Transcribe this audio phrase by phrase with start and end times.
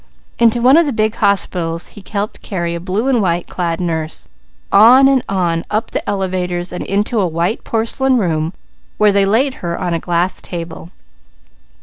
[0.39, 4.27] Into one of the big hospitals he helped carry a blue and white clad nurse,
[4.71, 8.51] on and on, up elevators and into a white porcelain room
[8.97, 10.89] where they laid her on a glass table.